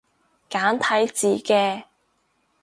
[0.49, 1.83] 簡體字嘅